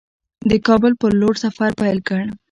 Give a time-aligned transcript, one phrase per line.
[0.49, 2.21] د کابل پر لور سفر پیل کړ.